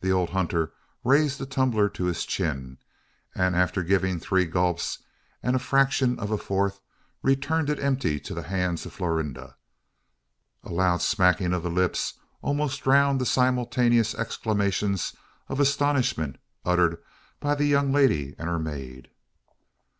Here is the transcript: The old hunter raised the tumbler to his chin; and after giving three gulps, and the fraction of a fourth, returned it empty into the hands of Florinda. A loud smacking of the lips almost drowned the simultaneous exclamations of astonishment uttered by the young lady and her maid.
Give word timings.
The 0.00 0.10
old 0.10 0.30
hunter 0.30 0.72
raised 1.04 1.38
the 1.38 1.46
tumbler 1.46 1.88
to 1.90 2.06
his 2.06 2.26
chin; 2.26 2.78
and 3.32 3.54
after 3.54 3.84
giving 3.84 4.18
three 4.18 4.44
gulps, 4.44 5.04
and 5.40 5.54
the 5.54 5.60
fraction 5.60 6.18
of 6.18 6.32
a 6.32 6.36
fourth, 6.36 6.80
returned 7.22 7.70
it 7.70 7.78
empty 7.78 8.14
into 8.14 8.34
the 8.34 8.42
hands 8.42 8.86
of 8.86 8.92
Florinda. 8.92 9.54
A 10.64 10.70
loud 10.72 11.00
smacking 11.00 11.52
of 11.52 11.62
the 11.62 11.70
lips 11.70 12.14
almost 12.42 12.82
drowned 12.82 13.20
the 13.20 13.24
simultaneous 13.24 14.16
exclamations 14.16 15.14
of 15.48 15.60
astonishment 15.60 16.38
uttered 16.64 17.00
by 17.38 17.54
the 17.54 17.66
young 17.66 17.92
lady 17.92 18.34
and 18.40 18.48
her 18.48 18.58
maid. 18.58 19.10